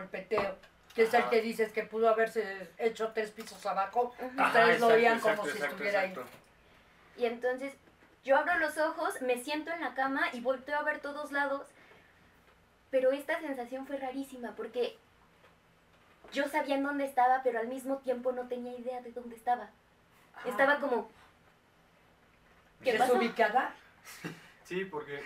[0.05, 0.57] Golpeteo.
[0.95, 4.15] Que es el que dices que pudo haberse hecho tres pisos abajo.
[4.21, 6.11] Ustedes lo exacto, veían exacto, como si exacto, estuviera ahí.
[6.11, 6.31] exacto.
[7.17, 7.75] Y entonces
[8.23, 11.67] yo abro los ojos, me siento en la cama y volteo a ver todos lados.
[12.91, 14.97] Pero esta sensación fue rarísima porque
[16.33, 19.71] yo sabía en dónde estaba, pero al mismo tiempo no tenía idea de dónde estaba.
[20.45, 21.11] Estaba como...
[22.83, 23.15] ¿Qué pasó?
[23.15, 23.75] desubicada.
[24.65, 25.23] Sí, porque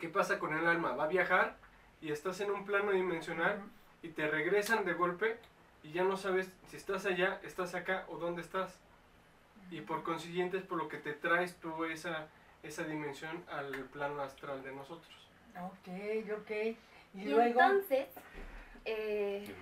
[0.00, 0.96] ¿qué pasa con el alma?
[0.96, 1.56] Va a viajar
[2.00, 3.62] y estás en un plano dimensional
[4.02, 5.38] y te regresan de golpe
[5.82, 8.78] y ya no sabes si estás allá, estás acá o dónde estás.
[9.70, 12.28] Y por consiguiente es por lo que te traes tú esa,
[12.62, 15.28] esa dimensión al plano astral de nosotros.
[15.56, 15.88] Ok,
[16.40, 16.50] ok.
[17.14, 17.60] Y, Y luego.
[17.60, 18.08] entonces
[18.84, 19.54] eh,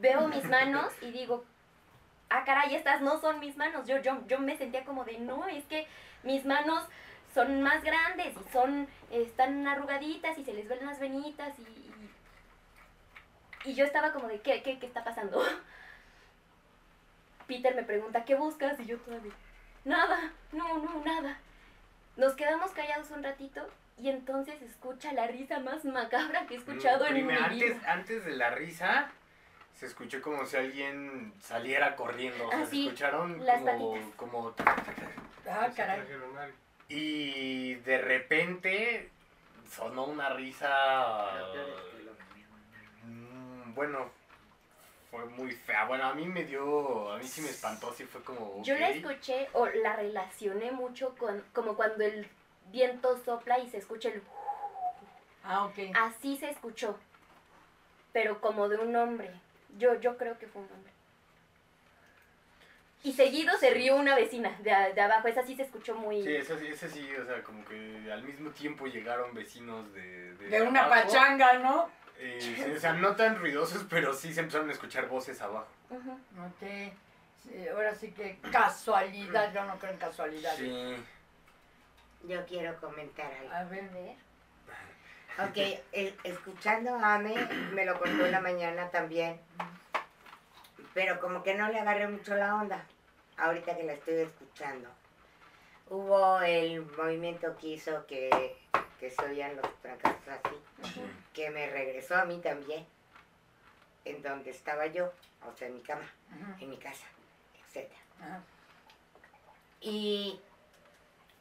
[0.00, 1.44] veo mis manos y digo,
[2.30, 3.86] ah, caray, estas no son mis manos.
[3.86, 5.86] Yo, yo, yo me sentía como de, no, es que
[6.22, 6.86] mis manos
[7.34, 12.10] son más grandes y son, están arrugaditas y se les ven las venitas y, y,
[13.70, 15.42] y yo estaba como de, ¿qué, qué, qué está pasando?
[17.46, 18.78] Peter me pregunta, ¿qué buscas?
[18.80, 19.32] Y yo todavía,
[19.84, 21.38] nada, no, no, nada.
[22.16, 23.68] Nos quedamos callados un ratito
[23.98, 27.44] y entonces escucha la risa más macabra que he escuchado en mi vida.
[27.46, 29.10] antes, antes de la risa,
[29.74, 32.46] se escuchó como si alguien saliera corriendo.
[32.46, 34.14] O sea, Ah, se escucharon las como, patitas.
[34.16, 34.54] como...
[35.50, 36.00] Ah, caray.
[36.88, 39.10] Y de repente
[39.70, 41.30] sonó una risa...
[43.04, 44.10] Mm, Bueno,
[45.10, 45.86] fue muy fea.
[45.86, 47.12] Bueno, a mí me dio...
[47.12, 48.62] A mí sí me espantó, sí fue como...
[48.62, 52.28] Yo la escuché o la relacioné mucho con como cuando el
[52.70, 54.22] viento sopla y se escucha el
[55.46, 55.78] Ah, ok.
[55.94, 56.98] así se escuchó.
[58.12, 59.30] Pero como de un hombre.
[59.76, 60.92] Yo yo creo que fue un hombre.
[63.04, 66.34] Y seguido se rió una vecina de, de abajo, esa sí se escuchó muy Sí,
[66.36, 70.34] ese, sí- ese sí, o sea, como que al mismo tiempo llegaron vecinos de...
[70.36, 71.02] De una abajo.
[71.02, 71.88] pachanga, ¿no?
[72.18, 75.66] Eh, sí, o sea, no tan ruidosos, pero sí se empezaron a escuchar voces abajo.
[75.90, 76.92] Ok.
[77.42, 80.54] Sí, ahora sí que casualidad, yo no creo en casualidad.
[80.56, 80.96] Sí.
[82.26, 83.52] Yo quiero comentar algo.
[83.52, 85.50] A ver, A ver.
[85.50, 85.56] Ok,
[85.92, 87.34] eh, escuchando a Ame,
[87.74, 89.38] me lo contó en la mañana también.
[90.94, 92.86] Pero como que no le agarré mucho la onda,
[93.36, 94.88] ahorita que la estoy escuchando.
[95.90, 98.56] Hubo el movimiento que hizo que,
[98.98, 100.56] que se oían los fracasos así,
[101.32, 102.86] que me regresó a mí también,
[104.04, 105.12] en donde estaba yo,
[105.46, 106.10] o sea, en mi cama,
[106.60, 107.06] en mi casa,
[107.74, 107.90] etc.
[108.20, 108.42] ajá.
[109.80, 110.40] Y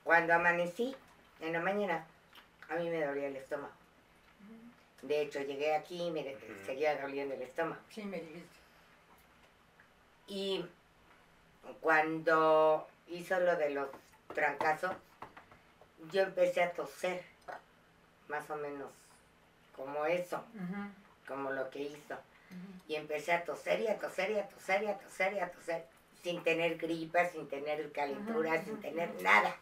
[0.03, 0.93] cuando amanecí
[1.39, 2.05] en la mañana,
[2.69, 3.73] a mí me dolía el estómago.
[5.01, 7.81] De hecho, llegué aquí y me seguía doliendo el estómago.
[7.89, 8.57] Sí, me dijiste.
[10.27, 10.65] Y
[11.81, 13.87] cuando hizo lo de los
[14.33, 14.91] trancazos,
[16.11, 17.23] yo empecé a toser,
[18.27, 18.89] más o menos
[19.75, 20.43] como eso,
[21.27, 22.17] como lo que hizo.
[22.87, 25.51] Y empecé a toser y a toser y a toser y a toser y a
[25.51, 25.85] toser,
[26.21, 29.55] sin tener gripa, sin tener calentura, sin tener nada.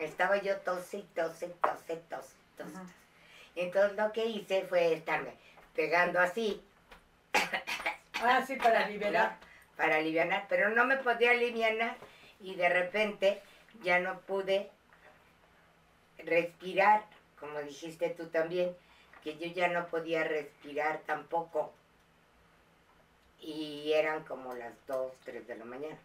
[0.00, 2.78] Estaba yo tose, y tose, y tose, y tose, tose.
[3.54, 5.34] Entonces lo que hice fue estarme
[5.74, 6.62] pegando así
[8.22, 9.36] Ah, sí, para liberar.
[9.76, 11.96] Para alivianar, pero no me podía alivianar
[12.40, 13.42] y de repente
[13.82, 14.70] ya no pude
[16.18, 17.04] respirar,
[17.38, 18.76] como dijiste tú también,
[19.24, 21.72] que yo ya no podía respirar tampoco.
[23.40, 25.98] Y eran como las 2, 3 de la mañana.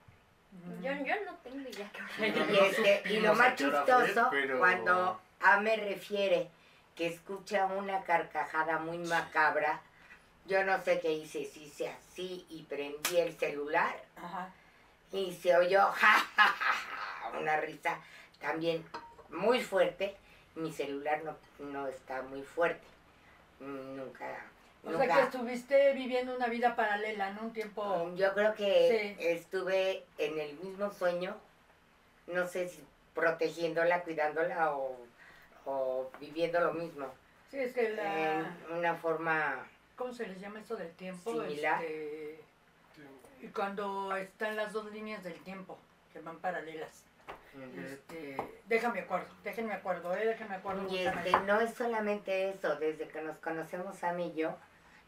[0.81, 3.55] Yo, yo no tengo idea qué No, hora Y, no este, y lo más fue,
[3.57, 6.49] chistoso, pero- cuando A me refiere
[6.95, 9.81] que escucha una carcajada muy macabra,
[10.47, 14.49] yo no sé qué hice, si hice así y prendí el celular Ajá.
[15.11, 16.73] y se oyó ja, ja, ja,
[17.31, 17.99] ja, una risa
[18.39, 18.83] también
[19.29, 20.15] muy fuerte.
[20.55, 22.85] Mi celular no, no está muy fuerte.
[23.59, 24.25] Mm, Nunca,
[24.83, 25.05] O nunca.
[25.05, 27.41] sea que estuviste viviendo una vida paralela, ¿no?
[27.43, 28.11] Un tiempo.
[28.15, 29.23] Yo creo que Sí.
[29.27, 31.35] estuve en el mismo sueño.
[32.27, 32.83] No sé si
[33.13, 34.97] protegiéndola, cuidándola o,
[35.65, 37.07] o viviendo lo mismo.
[37.51, 38.39] Sí, es que la...
[38.69, 39.67] En una forma
[39.97, 41.31] ¿Cómo se les llama eso del tiempo?
[41.31, 41.83] Similar.
[41.83, 42.39] Este,
[43.41, 45.77] y cuando están las dos líneas del tiempo,
[46.13, 47.03] que van paralelas.
[47.75, 48.37] Este,
[48.67, 50.87] déjame acuerdo, déjenme acuerdo, eh, déjenme acuerdo.
[50.87, 54.55] Y este, no es solamente eso, desde que nos conocemos a mí y yo,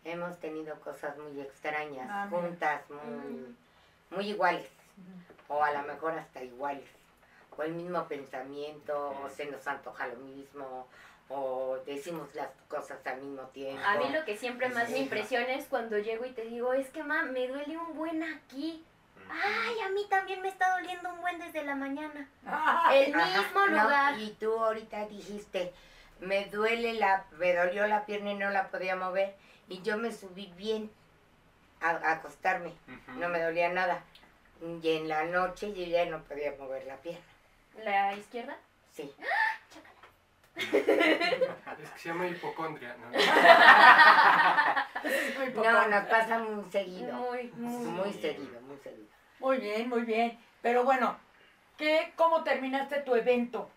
[0.03, 3.55] hemos tenido cosas muy extrañas, Ah, juntas, muy,
[4.09, 4.67] muy iguales,
[5.47, 6.89] o a lo mejor hasta iguales,
[7.55, 10.87] o el mismo pensamiento, o se nos antoja lo mismo,
[11.29, 13.81] o decimos las cosas al mismo tiempo.
[13.85, 16.89] A mí lo que siempre más me impresiona es cuando llego y te digo, es
[16.89, 18.83] que ma, me duele un buen aquí.
[19.31, 22.27] Ay, a mí también me está doliendo un buen desde la mañana.
[22.91, 24.19] El Ajá, mismo no, lugar.
[24.19, 25.71] y tú ahorita dijiste,
[26.19, 29.35] me duele la, me dolió la pierna y no la podía mover,
[29.67, 30.89] y yo me subí bien
[31.79, 32.73] a, a acostarme,
[33.17, 34.03] no me dolía nada.
[34.61, 37.21] Y en la noche yo ya no podía mover la pierna.
[37.83, 38.57] ¿La izquierda?
[38.91, 39.13] Sí.
[41.81, 42.95] Es que se llama hipocondria.
[42.97, 43.09] ¿no?
[45.63, 47.13] No, nos pasa muy seguido.
[47.13, 47.85] Muy, muy.
[47.85, 49.07] Muy seguido, muy seguido.
[49.39, 50.37] Muy bien, muy bien.
[50.61, 51.17] Pero bueno,
[51.77, 53.69] ¿qué, ¿cómo terminaste tu evento?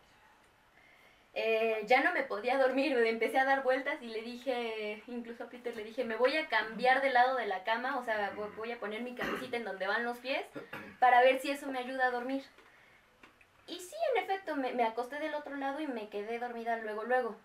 [1.35, 5.45] Eh, ya no me podía dormir, me empecé a dar vueltas y le dije, incluso
[5.45, 8.35] a Peter le dije, me voy a cambiar de lado de la cama, o sea,
[8.35, 10.45] vo- voy a poner mi cabecita en donde van los pies
[10.99, 12.45] para ver si eso me ayuda a dormir.
[13.73, 17.05] Y sí, en efecto, me, me acosté del otro lado y me quedé dormida luego,
[17.05, 17.37] luego.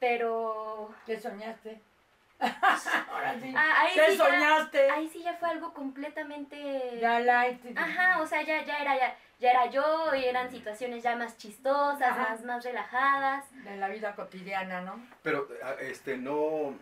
[0.00, 0.92] Pero...
[1.06, 1.80] ¿Qué soñaste?
[2.40, 3.54] Ahora sí.
[3.56, 4.90] Ah, ahí ¿Qué sí ya- soñaste?
[4.90, 6.98] Ahí sí ya fue algo completamente...
[7.00, 7.60] Ya light.
[7.78, 11.36] Ajá, o sea, ya, ya, era, ya, ya era yo y eran situaciones ya más
[11.38, 12.30] chistosas, Ajá.
[12.30, 13.44] más, más relajadas.
[13.64, 15.00] De la vida cotidiana, ¿no?
[15.22, 16.74] Pero, ah, este, no,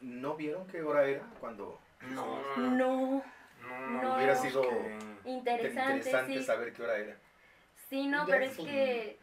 [0.00, 3.22] ¿no vieron qué hora era cuando No, No,
[3.68, 6.44] no, hubiera sido que- interesante, interesante sí.
[6.44, 7.16] saber qué hora era?
[7.88, 9.18] Sí, no, pero es que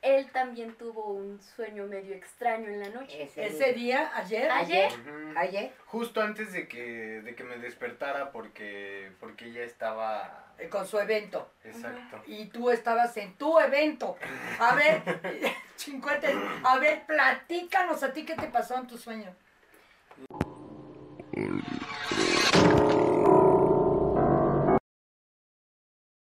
[0.00, 3.22] él también tuvo un sueño medio extraño en la noche.
[3.22, 4.50] Ese, Ese día, ayer.
[4.50, 4.90] Ayer.
[5.36, 10.54] Ayer, Justo antes de que, de que me despertara porque, porque ella estaba...
[10.58, 11.52] eh, Con su evento.
[11.64, 12.20] Exacto.
[12.26, 14.16] Y tú estabas en tu evento.
[14.58, 15.02] A ver,
[15.76, 19.34] chincuetes, a ver, platícanos a ti qué te pasó en tu sueño.